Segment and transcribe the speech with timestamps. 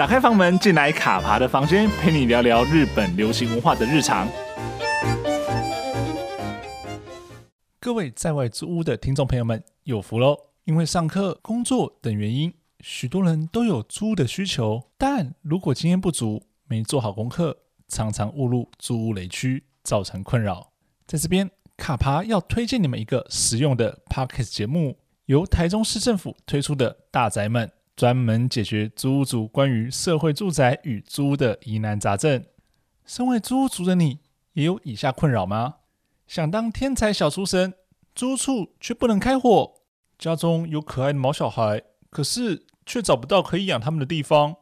[0.00, 4.26] 打开房门，进来卡爬的房间，陪你聊聊日本流行文化的日常。
[7.78, 10.34] 各位在外租屋的听众朋友们，有福喽！
[10.64, 12.50] 因为上课、工作等原因，
[12.80, 14.84] 许多人都有租屋的需求。
[14.96, 20.72] 但如果经验不足，没做好功课，常常误入租屋雷区，造成困扰。
[21.06, 24.96] 在这边，卡爬要推荐你们一个实用的 Podcast 节目，
[25.26, 32.44] 由台中市政府推出的《大宅门》，专门解决租屋族关于社会住宅与租屋的疑难杂症。
[33.04, 34.20] 身为租屋族的你，
[34.52, 35.76] 也有以下困扰吗？
[36.26, 37.74] 想当天才小厨神，
[38.14, 39.82] 租屋处却不能开火；
[40.18, 44.54] 家中有可爱的毛小孩，可是却找不到可以养他们的地方；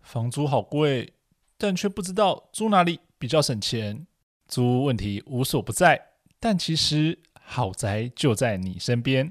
[0.00, 1.14] 房租好贵。
[1.58, 4.04] 但却不知道租哪里比较省钱，
[4.48, 6.00] 租屋问题无所不在，
[6.40, 9.30] 但其实好宅就在你身边。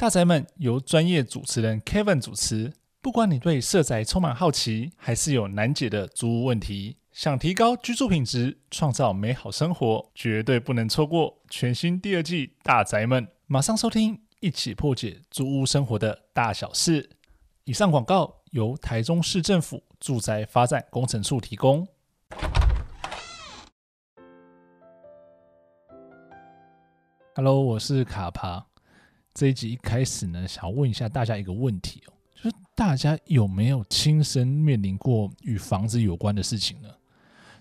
[0.00, 13.26] 大宅门由专业主持人 Kevin 主持，不管你对社宅充满好奇，还是有难解的租屋问题，想提高居住品质，创造美好生活，绝对不能错过全新第二季大宅门。
[13.48, 17.10] 马上收听，一起破解租屋生活的大小事。
[17.64, 21.84] 以上广告由台中市政府住宅发展工程处提供。
[27.34, 28.66] Hello，我是卡帕。
[29.38, 36.88] 这一集一开始呢，想问一下大家一个问题哦，就是大家有没有亲身面临过与房子有关的事情呢？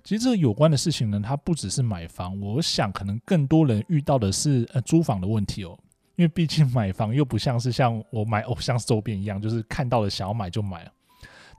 [0.03, 5.78] 其实这个有关的事情呢，它不只是买房，我想可能更多人遇到的是呃租房的问题哦。
[6.16, 10.92] 因为毕竟买房又不像是像我买 偶像周边一样，就是看到了想要买就买。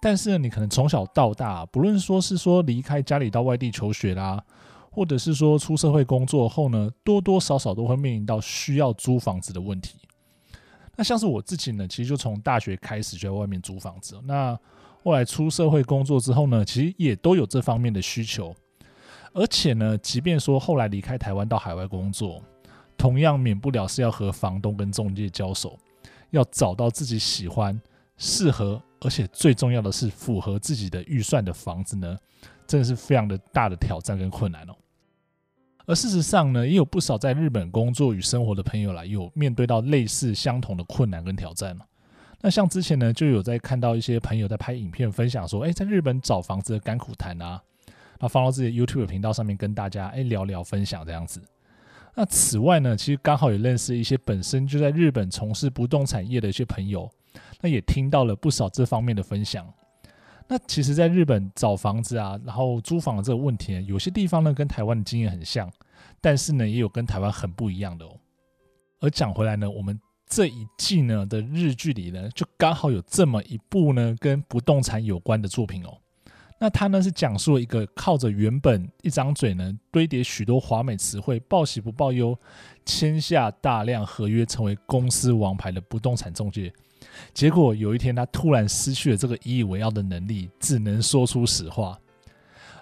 [0.02, 4.44] 但是，你可能从小到大，不论说是说离开家里到外地求学啦，
[4.90, 9.96] 或者是说出社会工作后呢，多多少少都会面临到需要租房子的问题。
[10.98, 14.20] 那像是我自己呢，其实就从大学开始就在外面租房子。
[14.24, 14.58] 那
[15.04, 18.52] 后来出社会工作之后呢，其实也都有这方面的需求。
[19.32, 22.42] 而且呢，即便说后来离开台湾到海外工作。
[22.96, 25.78] 同样免不了是要和房东跟中介交手，
[26.30, 27.80] 要找到自己喜欢、
[28.16, 32.16] 适合，而且最重要的是符合自己的预算的房子呢，
[32.66, 34.74] 真的是非常的大的挑战跟困难哦。
[35.88, 41.74] 而事实上呢，也有不少在日本工作与生活的朋友啦，有面对到类似相同的困难跟挑战。
[42.42, 47.58] 那像之前呢，就有在看到一些朋友在拍影片分享说，哎，在日本找房子的甘苦谈啊，
[48.20, 51.40] 那放到自己的 YouTube 频道上面跟大家哎聊聊分享这样子。
[52.14, 57.10] 那此外呢，其实刚好也认识一些本身就在日本从事不动产业的一些朋友，
[57.62, 59.66] 那也听到了不少这方面的分享。
[60.50, 65.70] 那其实，在日本找房子啊，然后租房的这个问题呢，有些地方呢跟台湾的经验很像，
[66.22, 68.18] 但是呢也有跟台湾很不一样的哦。
[69.00, 75.98] 而讲回来呢，我们这一季呢的日剧里呢，就刚好有这么一部呢跟不动产有关的作品哦。
[76.60, 82.36] 那他呢是讲述了一个靠着原本一张嘴呢堆叠许多华美词汇，报喜不报忧，
[82.84, 86.72] 签下大量合约，成为公司王牌的不动产中介。
[87.32, 91.96] 结果有一天他突然失去了这个引以为傲的能力，只能说出实话。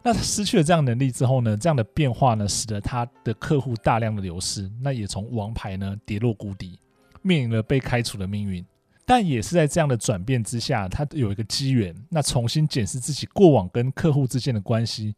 [0.02, 6.78] 那他失去了这样能力之后呢，这样的变化呢，使得他的客户大量的流失，那也从王牌呢跌落谷底，
[7.22, 8.64] 面临了被开除的命运。
[9.08, 15.14] 但也是在这样的转变之下，他有一个机缘，那重新检视自己过往跟客户之间的关系，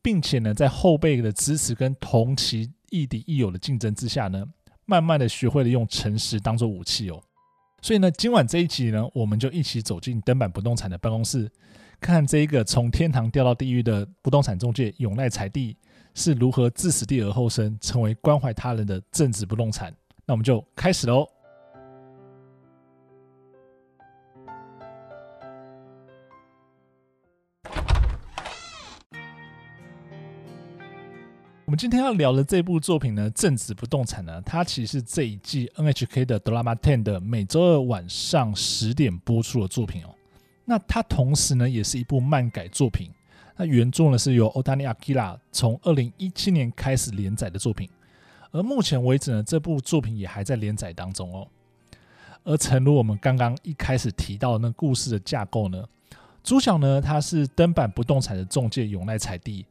[0.00, 4.46] 并且呢，在后辈的支持跟同期亦敌亦友的竞争之下呢，
[4.84, 7.20] 慢慢的学会了用诚实当做武器哦。
[7.82, 11.50] 所以呢，今晚这一集呢，我们就一起走进登板不动产的办公室，
[12.00, 15.76] 看看这一个从天堂掉到地狱的不动产中介永濑财地
[16.14, 19.92] 是如何自死地而后生，成为关怀他人的正直不动产。
[20.24, 21.35] 那我们就开始喽。
[31.76, 40.14] 今天要聊的这部作品呢，《正子不动产》呢，它其实是这一季 NHK 的 Drama Ten 的每周二晚上十点播出的作品哦。
[40.64, 43.10] 那它同时呢，也是一部漫改作品。
[43.56, 47.88] 那原作呢是由 Otani Akira 从二零一七年开始连载的作品，
[48.52, 51.46] 而目前为止呢，这部作品也还在连载当中哦。
[52.44, 55.84] 而诚如我们刚刚一开始提到那故事的架构呢，
[56.42, 59.66] 主角呢，他是登坂不动产的中介永濑彩地。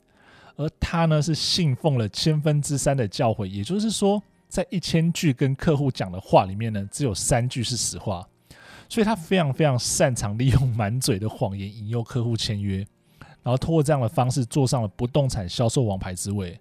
[0.57, 8.25] 而他呢，是信奉了千分之三的教诲，也就是说，在一千句跟客户讲的话里面呢，只有三句是实话，
[8.87, 12.77] 所以他非常非常擅长利用满嘴的谎言引诱客户签约，
[13.43, 16.57] 然后通过这样的方式坐上了不动产销售王牌之位。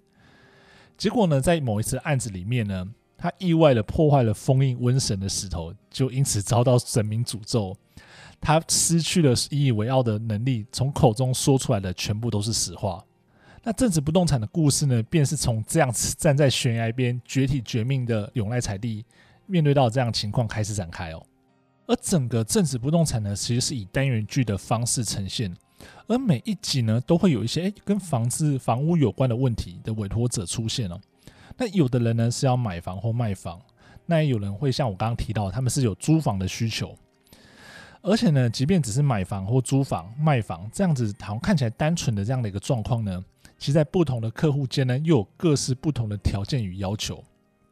[0.97, 2.87] 结果呢，在某一次案子里面呢，
[3.17, 7.77] 他意外的破坏了封印瘟神的石头，就因此遭到神明诅咒。
[8.41, 13.05] 他失去了引以为傲的能力，从口中说出来的全部都是实话。
[13.67, 19.03] 那正直不动产的故事呢，便是从这样子站在悬崖边绝体绝命的永濑彩地，
[19.47, 21.23] 面对到这样情况开始展开哦。
[21.87, 25.55] 而整个正直不动产呢，其实是以单元剧的方式呈现，
[26.07, 31.01] 而每一集呢，都会有一些诶跟房子、房屋有关的问题的委托者出现哦。
[31.57, 33.59] 那有的人呢是要买房或卖房，
[34.05, 36.95] 那也有人会像我刚刚提到，他们是有租房的需求。
[38.03, 43.25] 而且呢，即便只是买房或租房、卖房这样子，好像看起来单纯的这样的一个状况呢。
[43.59, 47.23] 其实在不同的客户间呢，又有各式不同的条件与要求，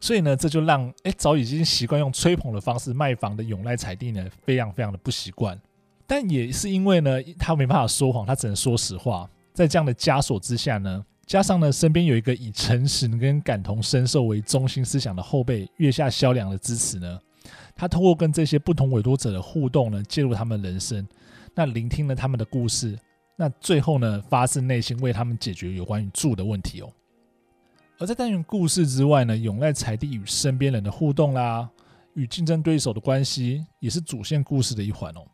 [0.00, 5.61] 所以呢，这就让诶、早已经习惯用吹捧的方式卖房的永濑财地呢，非常非常的不习惯。
[6.06, 9.29] 但也是因为呢，他没办法说谎，他只能说实话。
[9.52, 17.19] 在这样的枷锁之下呢，加上呢，身边有一个以诚实跟感同身受为中心思想的后辈月下萧良的支持呢，
[17.75, 21.06] 他通过跟这些不同委托者的互动呢，介入他们人生，
[21.55, 22.99] 那聆听了他们的故事。
[23.43, 26.89] 那最后呢，发自内心为他们解决有关于住的问题哦。
[27.99, 31.69] 而在单元故事之外呢，永濑财地与身边人的互动啦，
[32.15, 35.27] 与竞争对手的关系，也是主线故事的一环哦，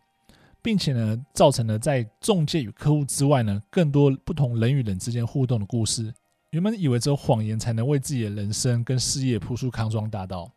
[0.63, 6.11] 并且呢，造成了在中介与客户之外呢，更多不同人与人之间互动的故事。
[6.53, 10.51] 原本以为只有谎言才能为自己的人生跟事业铺出康庄大道，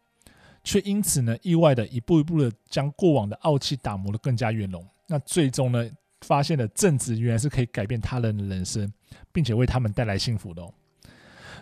[0.64, 4.82] 却因此呢，意外的一步一步的将过往的傲气打磨得更加圆融。
[5.06, 8.92] 那最终呢，发现了正直原来是可以改变他人的人生，
[9.32, 10.74] 并且为他们带来幸福的哦。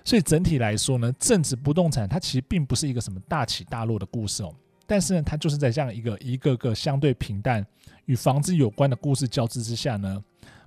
[0.06, 4.56] 所以整体来说呢，正直不动产它其实并不是一个什么大起大落的故事哦。
[4.88, 7.66] 但是呢，它就是在这样一个一个个相对平淡
[8.06, 10.24] 与房子有关的故事交织之下呢，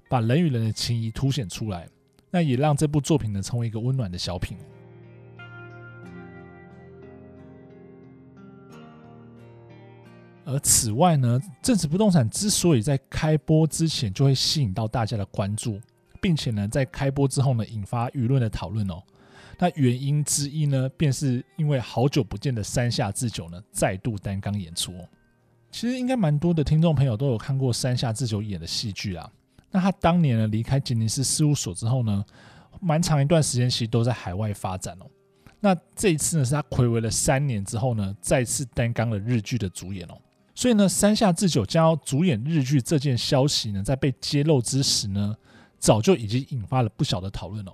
[0.09, 1.89] 把人与人的情谊凸显出来。
[2.31, 4.57] 那也让这部作品呢成为一个温暖的小品。
[10.45, 15.81] 而此外呢，正直不动产之所以在开播之前就会吸引到大家的关注，
[16.21, 19.01] 并且呢，在开播之后呢，引发舆论的讨论哦。
[19.59, 24.93] 那原因之一呢，便是因为好久不见的山下智久呢，再度担纲演出。
[25.71, 29.31] 其实应该蛮多的听众朋友都有看过山下智久演的戏剧啊。
[29.71, 32.25] 那他当年呢离开杰尼斯事务所之后呢，
[32.81, 35.07] 蛮长一段时间其实都在海外发展哦。
[35.61, 40.19] 那这一次呢，是他睽违了三年之后呢，再次担纲了日剧的主演哦。
[40.55, 45.35] 所以呢，山下智久将要主演日剧这件消息呢，在被揭露之时呢，
[45.79, 47.73] 早就已经引发了不小的讨论了。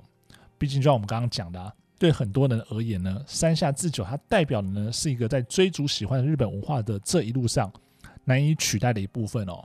[0.56, 7.72] 毕竟，就像我们刚刚讲的啊，对很多人而言呢，山下智久他代表的呢，是一个在追逐喜欢日本文化的这一路上
[8.24, 9.64] 难以取代的一部分哦。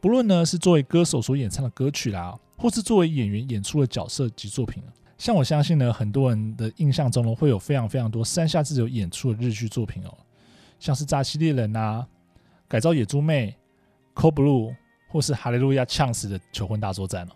[0.00, 4.82] 不论呢是作为歌手所演唱的歌曲啦，或是作为演员演出的角色及作品，
[5.18, 10.16] 像我相信呢，很多人的印象中呢，会有非常非常多山下智久演出的日剧作品哦，
[10.80, 12.06] 像是《扎西猎人》呐。
[12.68, 13.56] 改造野猪妹、
[14.14, 14.76] c o Blue
[15.08, 17.32] 或是哈利路亚呛死的求婚大作战了。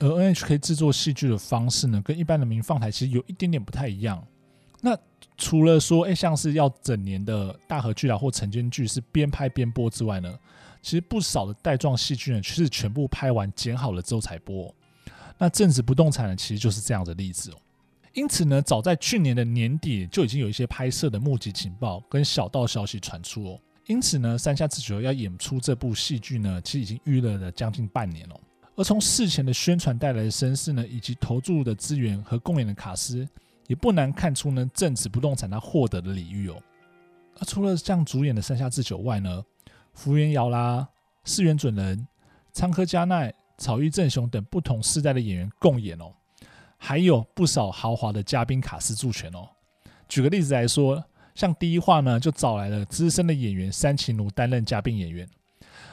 [0.00, 4.20] 而 NHK 制作戏剧的方式呢，跟一般的民放台其实有一点点不太一样。
[4.80, 4.98] 那
[5.38, 10.36] 除了说，哎，像是要整年的大河剧啊或晨间剧是边拍边播之外呢，
[10.82, 14.74] 其实不少的带状戏剧呢，却是全部拍完剪好了之后才播。
[15.38, 17.54] 那正直不动产呢，其实就是这样的例子哦。
[18.12, 23.60] 因此呢，早在去年的年底就已经有一些拍摄的目击情报跟小道消息传出哦。
[23.86, 28.40] 因此呢，山下智久要演出这部戏剧呢，其实已经预热了将近半年了。
[28.76, 33.28] 而从事前的宣传带来的声势呢，以及投注的资源和共演的卡司，
[33.66, 36.56] 也不难看出呢，正子不动产他获得的礼遇哦。
[37.38, 39.44] 而除了像主演的山下智久外呢，
[39.92, 40.88] 福原遥啦、
[41.24, 42.06] 市原准人、
[42.52, 46.12] 仓科佳奈、草刈正雄等不同世代的演员共演哦，
[46.76, 49.48] 还有不少豪华的嘉宾卡司助拳哦。
[50.08, 51.04] 举个例子来说。
[51.34, 55.26] 像第一话呢，就找来了资深的演员山崎奴担任嘉宾演员，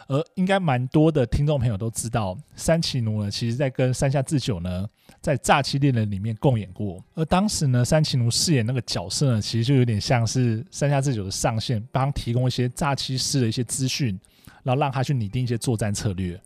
[0.08, 4.86] 而应该蛮多的听众朋友都知道，山崎奴呢，其实在跟山下智久呢，
[5.22, 14.20] 在《诈欺猎人》里面共演过，而当时呢，山崎奴饰演那个角色呢，其实就有点像是山下智久的上线，帮提供一些诈欺师的一些资讯，
[14.64, 16.40] 然后让他去拟定一些作战策略，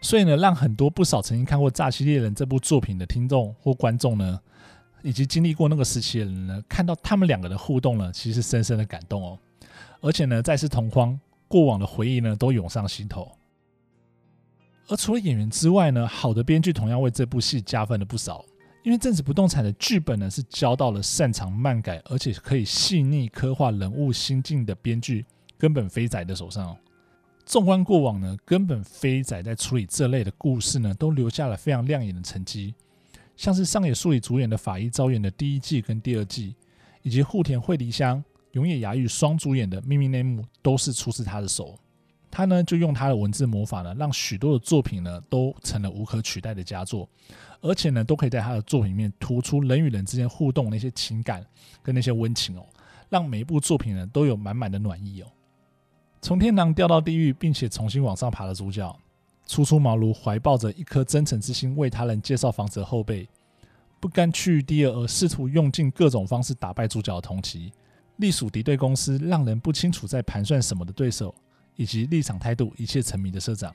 [0.00, 4.40] 所以呢，让很多不少曾经看过《诈欺猎人》这部作品的听众或观众呢。
[5.06, 9.38] 以及经历过那个时期的人呢，看到他们两个的互动呢，其实深深的感动哦。
[10.00, 13.30] 而且呢，再次同框，过往的回忆呢，都涌上心头。
[14.88, 18.44] 而除了演员之外呢，好的编剧同样为这部戏加分了不少。
[18.82, 25.24] 因为正直不动产的剧本呢，是交到了擅长漫改，而且可以细腻刻画人物心境的编剧
[25.56, 26.76] 根本飞仔的手上。
[27.44, 32.74] 纵观过往呢，根本飞仔在处理这类的故事呢，都留下了非常亮眼的成绩。
[33.36, 36.54] 像是上野树里主演的《法医朝元》的第一季跟第二季，
[37.02, 41.78] 以及户田惠梨香、永野芽郁双主演的《秘密内幕》，都是出自他的手。
[42.30, 47.08] 他呢就用他的文字魔法呢，让许多的作品呢都成了无可取代的佳作，
[47.62, 51.44] 而且呢都可以在他的作品里面突出人与人之间互动那些情感
[51.82, 52.66] 跟那些温情哦，
[53.08, 55.26] 让每一部作品呢都有满满的暖意哦。
[56.20, 58.94] 从天堂掉到地狱，并且重新往上爬的主角，
[59.46, 63.28] 初出茅庐，怀抱着一颗真诚之心为他人介绍房子的后辈，
[64.00, 67.72] 不甘趋于低而试图用尽各种方式打败主角的同期，
[68.16, 71.34] 隶属敌对公司让人不清楚在盘算什么的对手。
[71.78, 73.70] 以及立场态度一切沉迷的社长，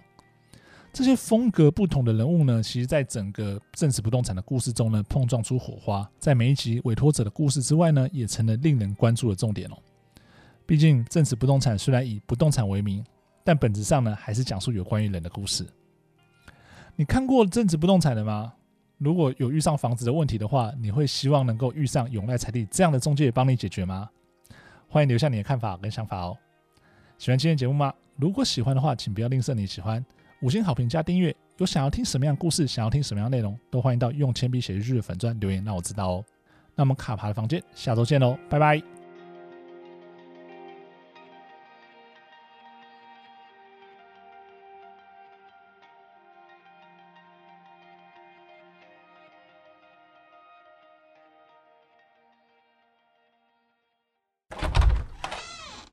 [0.92, 6.10] 这些风格不同的人物呢，其实在整个正直不动产的故事中呢，碰撞出火花。
[6.18, 9.78] 在每一集委托者的故事之外呢，也成了令人关注的重点哦。
[10.66, 13.06] 毕竟正直不动产虽然以不动产为名，
[13.44, 15.66] 但本质上呢，还是讲述有关于人的故事。
[16.96, 18.54] 你看过正直不动产的吗？
[18.98, 24.10] 如果有遇上房子的问题的话，你会希望能够遇上永赖财地这样的中介帮你解决吗？
[24.88, 26.38] 欢迎留下你的看法跟想法哦。
[27.18, 27.94] 喜欢今天节目吗？
[28.18, 30.06] 如果喜欢的话，请不要吝啬你喜欢，
[30.42, 31.36] 五星好评加订阅。
[31.58, 36.26] 有想要听什么样故事，想要听什么样内容，都欢迎到用铅笔写日记的粉专留言让我知道哦。
[36.76, 39.01] 那我们卡爬的房间，下周见喽，拜拜。